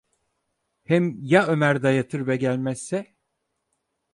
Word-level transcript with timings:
Hem 0.85 1.17
ya 1.21 1.47
Ömer 1.47 1.83
dayatır 1.83 2.27
ve 2.27 2.37
gelmezse? 2.37 3.15